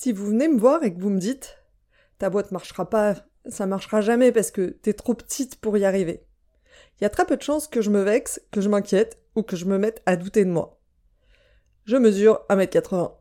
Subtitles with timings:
[0.00, 1.58] Si vous venez me voir et que vous me dites
[2.18, 3.16] ta boîte marchera pas,
[3.48, 6.24] ça marchera jamais parce que t'es trop petite pour y arriver.
[6.94, 9.42] Il y a très peu de chances que je me vexe, que je m'inquiète ou
[9.42, 10.78] que je me mette à douter de moi.
[11.84, 13.12] Je mesure 1m80.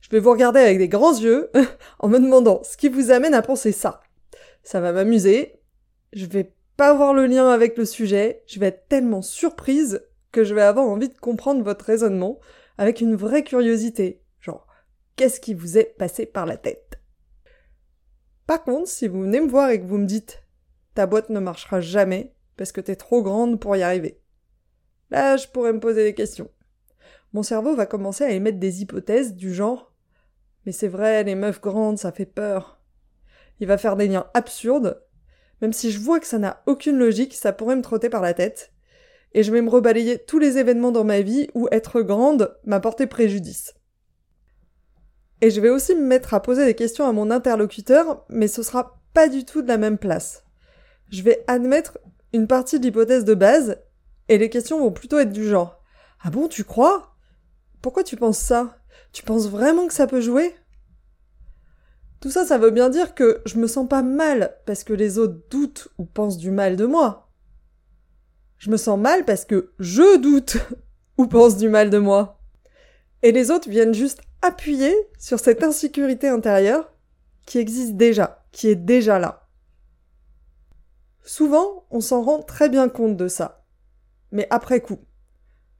[0.00, 1.50] Je vais vous regarder avec des grands yeux
[1.98, 4.00] en me demandant ce qui vous amène à penser ça.
[4.62, 5.60] Ça va m'amuser.
[6.12, 8.44] Je vais pas voir le lien avec le sujet.
[8.46, 12.38] Je vais être tellement surprise que je vais avoir envie de comprendre votre raisonnement
[12.78, 14.22] avec une vraie curiosité.
[15.20, 16.98] Qu'est-ce qui vous est passé par la tête?
[18.46, 20.42] Par contre, si vous venez me voir et que vous me dites
[20.94, 24.22] ta boîte ne marchera jamais parce que t'es trop grande pour y arriver.
[25.10, 26.48] Là, je pourrais me poser des questions.
[27.34, 29.92] Mon cerveau va commencer à émettre des hypothèses du genre
[30.64, 32.80] Mais c'est vrai, les meufs grandes, ça fait peur.
[33.58, 35.04] Il va faire des liens absurdes.
[35.60, 38.32] Même si je vois que ça n'a aucune logique, ça pourrait me trotter par la
[38.32, 38.72] tête.
[39.34, 42.80] Et je vais me rebalayer tous les événements dans ma vie où être grande m'a
[42.80, 43.74] porté préjudice.
[45.40, 48.62] Et je vais aussi me mettre à poser des questions à mon interlocuteur, mais ce
[48.62, 50.44] sera pas du tout de la même place.
[51.10, 51.98] Je vais admettre
[52.32, 53.78] une partie de l'hypothèse de base,
[54.28, 55.82] et les questions vont plutôt être du genre
[56.22, 57.16] Ah bon, tu crois?
[57.82, 58.78] Pourquoi tu penses ça?
[59.12, 60.54] Tu penses vraiment que ça peut jouer?
[62.20, 65.18] Tout ça, ça veut bien dire que je me sens pas mal parce que les
[65.18, 67.30] autres doutent ou pensent du mal de moi.
[68.58, 70.58] Je me sens mal parce que je doute
[71.18, 72.42] ou pense du mal de moi.
[73.22, 76.92] Et les autres viennent juste appuyer sur cette insécurité intérieure
[77.46, 79.48] qui existe déjà, qui est déjà là.
[81.22, 83.64] Souvent, on s'en rend très bien compte de ça.
[84.32, 84.98] Mais après coup.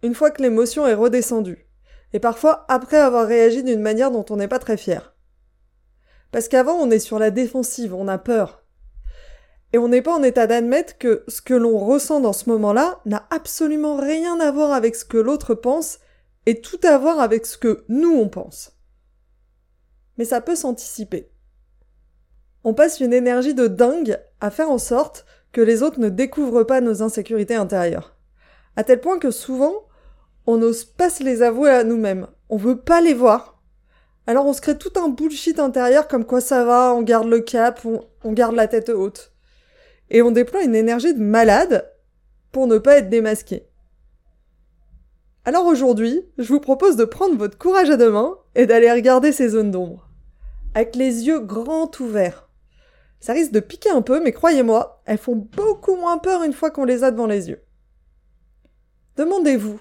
[0.02, 1.66] Une fois que l'émotion est redescendue.
[2.12, 5.14] Et parfois après avoir réagi d'une manière dont on n'est pas très fier.
[6.32, 8.64] Parce qu'avant, on est sur la défensive, on a peur.
[9.72, 13.00] Et on n'est pas en état d'admettre que ce que l'on ressent dans ce moment-là
[13.06, 15.98] n'a absolument rien à voir avec ce que l'autre pense
[16.46, 18.72] et tout à voir avec ce que nous on pense.
[20.18, 21.30] Mais ça peut s'anticiper.
[22.64, 26.64] On passe une énergie de dingue à faire en sorte que les autres ne découvrent
[26.64, 28.16] pas nos insécurités intérieures.
[28.76, 29.88] À tel point que souvent,
[30.46, 32.26] on n'ose pas se les avouer à nous-mêmes.
[32.48, 33.62] On veut pas les voir.
[34.26, 37.40] Alors on se crée tout un bullshit intérieur comme quoi ça va, on garde le
[37.40, 39.32] cap, on, on garde la tête haute.
[40.10, 41.90] Et on déploie une énergie de malade
[42.52, 43.69] pour ne pas être démasqué.
[45.50, 49.32] Alors aujourd'hui, je vous propose de prendre votre courage à deux mains et d'aller regarder
[49.32, 50.08] ces zones d'ombre.
[50.76, 52.48] Avec les yeux grands ouverts.
[53.18, 56.70] Ça risque de piquer un peu, mais croyez-moi, elles font beaucoup moins peur une fois
[56.70, 57.64] qu'on les a devant les yeux.
[59.16, 59.80] Demandez-vous,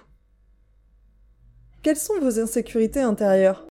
[1.84, 3.68] quelles sont vos insécurités intérieures?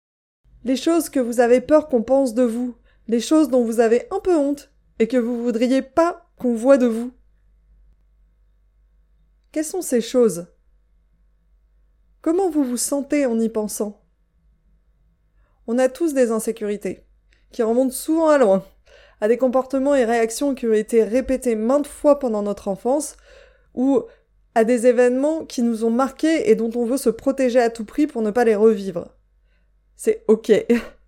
[0.65, 2.75] Les choses que vous avez peur qu'on pense de vous,
[3.07, 6.79] les choses dont vous avez un peu honte et que vous voudriez pas qu'on voit
[6.79, 7.13] de vous.
[9.53, 10.47] Quelles sont ces choses
[12.23, 14.01] Comment vous vous sentez en y pensant?
[15.67, 17.05] On a tous des insécurités,
[17.51, 18.65] qui remontent souvent à loin,
[19.21, 23.17] à des comportements et réactions qui ont été répétés maintes fois pendant notre enfance,
[23.75, 24.05] ou
[24.55, 27.85] à des événements qui nous ont marqués et dont on veut se protéger à tout
[27.85, 29.17] prix pour ne pas les revivre.
[29.97, 30.53] C'est ok.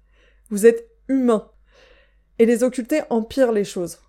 [0.50, 1.48] Vous êtes humain.
[2.40, 4.00] Et les occulter empire les choses.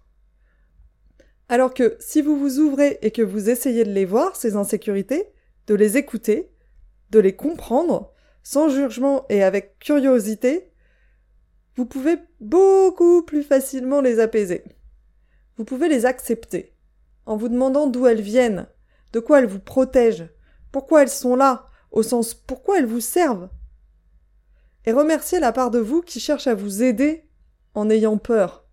[1.49, 5.29] Alors que si vous vous ouvrez et que vous essayez de les voir, ces insécurités,
[5.67, 6.49] de les écouter,
[7.11, 8.13] de les comprendre,
[8.43, 10.71] sans jugement et avec curiosité,
[11.75, 14.63] vous pouvez beaucoup plus facilement les apaiser.
[15.57, 16.73] Vous pouvez les accepter,
[17.25, 18.67] en vous demandant d'où elles viennent,
[19.13, 20.29] de quoi elles vous protègent,
[20.71, 23.49] pourquoi elles sont là, au sens pourquoi elles vous servent.
[24.85, 27.27] Et remercier la part de vous qui cherche à vous aider
[27.73, 28.65] en ayant peur.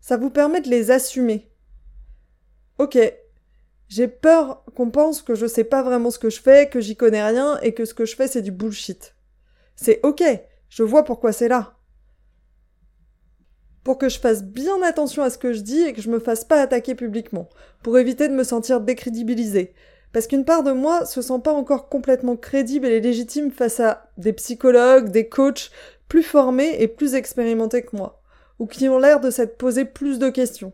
[0.00, 1.52] Ça vous permet de les assumer.
[2.78, 2.98] Ok,
[3.90, 6.96] j'ai peur qu'on pense que je sais pas vraiment ce que je fais, que j'y
[6.96, 9.16] connais rien et que ce que je fais c'est du bullshit.
[9.74, 10.22] C'est ok,
[10.68, 11.76] je vois pourquoi c'est là.
[13.82, 16.20] Pour que je fasse bien attention à ce que je dis et que je me
[16.20, 17.48] fasse pas attaquer publiquement,
[17.82, 19.74] pour éviter de me sentir décrédibilisée.
[20.12, 24.10] Parce qu'une part de moi se sent pas encore complètement crédible et légitime face à
[24.18, 25.72] des psychologues, des coachs
[26.08, 28.22] plus formés et plus expérimentés que moi,
[28.60, 30.72] ou qui ont l'air de s'être posé plus de questions.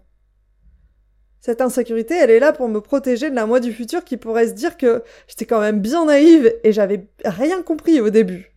[1.40, 4.48] Cette insécurité, elle est là pour me protéger de la moi du futur qui pourrait
[4.48, 8.52] se dire que j'étais quand même bien naïve et j'avais rien compris au début.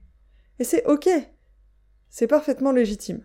[0.60, 1.10] Et c'est ok.
[2.10, 3.24] C'est parfaitement légitime.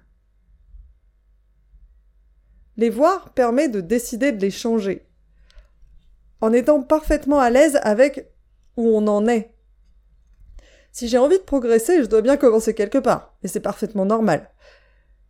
[2.77, 5.06] Les voir permet de décider de les changer.
[6.41, 8.31] En étant parfaitement à l'aise avec
[8.77, 9.55] où on en est.
[10.93, 14.51] Si j'ai envie de progresser, je dois bien commencer quelque part, et c'est parfaitement normal.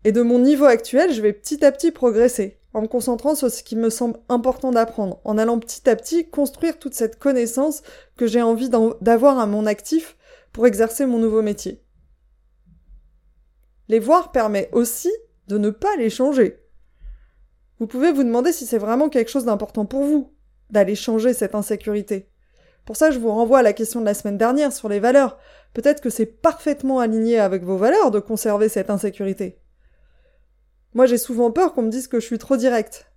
[0.05, 3.51] Et de mon niveau actuel, je vais petit à petit progresser, en me concentrant sur
[3.51, 7.83] ce qui me semble important d'apprendre, en allant petit à petit construire toute cette connaissance
[8.17, 8.69] que j'ai envie
[9.01, 10.17] d'avoir à mon actif
[10.53, 11.83] pour exercer mon nouveau métier.
[13.89, 15.13] Les voir permet aussi
[15.47, 16.61] de ne pas les changer.
[17.79, 20.33] Vous pouvez vous demander si c'est vraiment quelque chose d'important pour vous,
[20.71, 22.29] d'aller changer cette insécurité.
[22.87, 25.39] Pour ça, je vous renvoie à la question de la semaine dernière sur les valeurs.
[25.75, 29.61] Peut-être que c'est parfaitement aligné avec vos valeurs de conserver cette insécurité.
[30.95, 33.11] Moi, j'ai souvent peur qu'on me dise que je suis trop direct.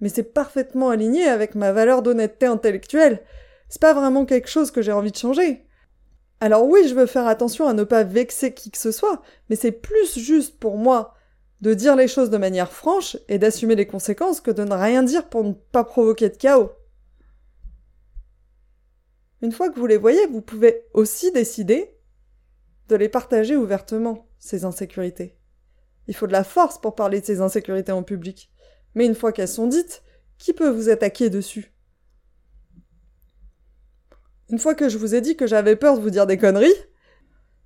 [0.00, 3.22] Mais c'est parfaitement aligné avec ma valeur d'honnêteté intellectuelle.
[3.68, 5.66] C'est pas vraiment quelque chose que j'ai envie de changer.
[6.40, 9.56] Alors oui, je veux faire attention à ne pas vexer qui que ce soit, mais
[9.56, 11.14] c'est plus juste pour moi
[11.60, 15.02] de dire les choses de manière franche et d'assumer les conséquences que de ne rien
[15.02, 16.70] dire pour ne pas provoquer de chaos.
[19.42, 21.96] Une fois que vous les voyez, vous pouvez aussi décider
[22.88, 25.37] de les partager ouvertement, ces insécurités.
[26.08, 28.50] Il faut de la force pour parler de ces insécurités en public.
[28.94, 30.02] Mais une fois qu'elles sont dites,
[30.38, 31.72] qui peut vous attaquer dessus?
[34.50, 36.72] Une fois que je vous ai dit que j'avais peur de vous dire des conneries,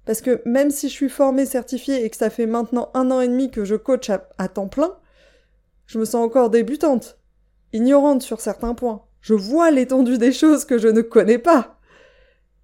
[0.05, 3.21] parce que même si je suis formée, certifiée et que ça fait maintenant un an
[3.21, 4.99] et demi que je coach à, temps plein,
[5.87, 7.21] je me sens encore débutante,
[7.73, 9.05] ignorante sur certains points.
[9.21, 11.79] Je vois l'étendue des choses que je ne connais pas.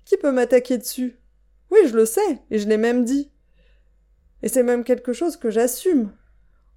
[0.04, 1.20] Qui peut m'attaquer dessus?
[1.70, 3.31] Oui, je le sais, et je l'ai même dit.
[4.43, 6.12] Et c'est même quelque chose que j'assume,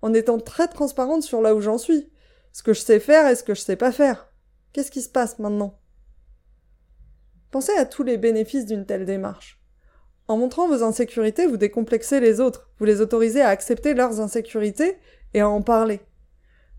[0.02, 2.10] en étant très transparente sur là où j'en suis,
[2.52, 4.32] ce que je sais faire et ce que je sais pas faire.
[4.74, 5.80] Qu'est-ce qui se passe maintenant?
[7.52, 9.62] Pensez à tous les bénéfices d'une telle démarche.
[10.28, 14.98] En montrant vos insécurités, vous décomplexez les autres, vous les autorisez à accepter leurs insécurités
[15.34, 16.00] et à en parler.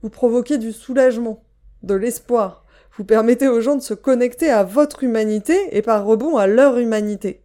[0.00, 1.44] Vous provoquez du soulagement,
[1.82, 2.64] de l'espoir,
[2.96, 6.78] vous permettez aux gens de se connecter à votre humanité et par rebond à leur
[6.78, 7.44] humanité.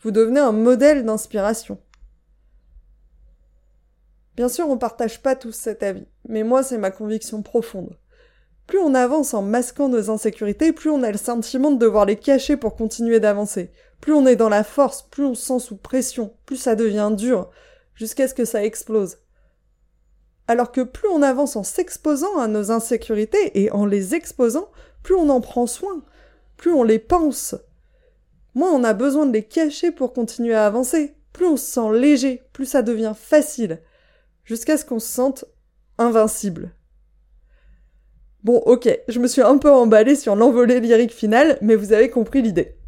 [0.00, 1.80] Vous devenez un modèle d'inspiration.
[4.38, 7.98] Bien sûr, on partage pas tous cet avis, mais moi c'est ma conviction profonde.
[8.68, 12.14] Plus on avance en masquant nos insécurités, plus on a le sentiment de devoir les
[12.14, 13.72] cacher pour continuer d'avancer.
[14.00, 17.10] Plus on est dans la force, plus on se sent sous pression, plus ça devient
[17.16, 17.50] dur,
[17.96, 19.18] jusqu'à ce que ça explose.
[20.46, 24.70] Alors que plus on avance en s'exposant à nos insécurités et en les exposant,
[25.02, 26.04] plus on en prend soin,
[26.56, 27.56] plus on les pense.
[28.54, 31.92] Moins on a besoin de les cacher pour continuer à avancer, plus on se sent
[31.98, 33.80] léger, plus ça devient facile,
[34.48, 35.44] jusqu'à ce qu'on se sente
[35.98, 36.70] invincible.
[38.44, 42.08] Bon, ok, je me suis un peu emballée sur l'envolée lyrique finale, mais vous avez
[42.08, 42.78] compris l'idée.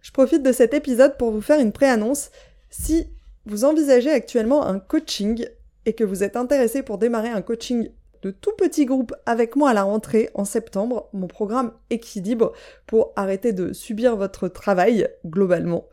[0.00, 2.30] Je profite de cet épisode pour vous faire une préannonce.
[2.70, 3.08] Si
[3.44, 5.46] vous envisagez actuellement un coaching
[5.84, 7.90] et que vous êtes intéressé pour démarrer un coaching
[8.22, 12.54] de tout petit groupe avec moi à la rentrée en septembre, mon programme Équilibre
[12.86, 15.88] pour arrêter de subir votre travail globalement.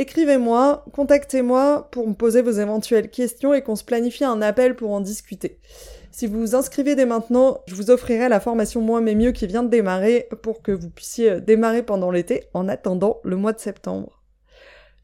[0.00, 4.92] Écrivez-moi, contactez-moi pour me poser vos éventuelles questions et qu'on se planifie un appel pour
[4.92, 5.58] en discuter.
[6.12, 9.48] Si vous vous inscrivez dès maintenant, je vous offrirai la formation Moi mais mieux qui
[9.48, 13.58] vient de démarrer pour que vous puissiez démarrer pendant l'été en attendant le mois de
[13.58, 14.22] septembre.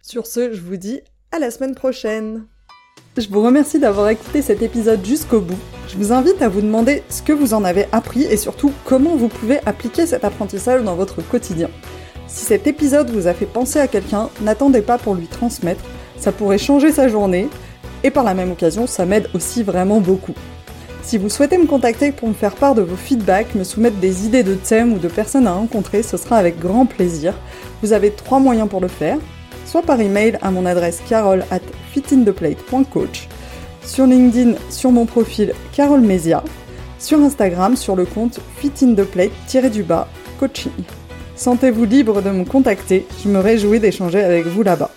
[0.01, 1.01] Sur ce, je vous dis
[1.33, 2.47] à la semaine prochaine.
[3.17, 5.59] Je vous remercie d'avoir écouté cet épisode jusqu'au bout.
[5.89, 9.17] Je vous invite à vous demander ce que vous en avez appris et surtout comment
[9.17, 11.69] vous pouvez appliquer cet apprentissage dans votre quotidien.
[12.27, 15.85] Si cet épisode vous a fait penser à quelqu'un, n'attendez pas pour lui transmettre,
[16.19, 17.49] ça pourrait changer sa journée
[18.03, 20.35] et par la même occasion, ça m'aide aussi vraiment beaucoup.
[21.03, 24.25] Si vous souhaitez me contacter pour me faire part de vos feedbacks, me soumettre des
[24.25, 27.35] idées de thèmes ou de personnes à rencontrer, ce sera avec grand plaisir.
[27.83, 29.19] Vous avez trois moyens pour le faire.
[29.67, 31.61] Soit par email à mon adresse carole at
[31.93, 33.29] fitintheplate.coach,
[33.85, 36.43] sur LinkedIn sur mon profil Carole Mesia,
[36.99, 40.09] sur Instagram sur le compte fitintheplate-du-bas
[40.41, 40.73] coaching.
[41.37, 44.91] Sentez-vous libre de me contacter, je me réjouis d'échanger avec vous là-bas.